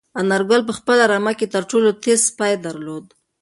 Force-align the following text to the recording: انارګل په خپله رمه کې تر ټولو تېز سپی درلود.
انارګل 0.21 0.61
په 0.67 0.73
خپله 0.77 1.03
رمه 1.11 1.33
کې 1.39 1.47
تر 1.53 1.63
ټولو 1.71 1.89
تېز 2.03 2.19
سپی 2.29 2.53
درلود. 2.65 3.05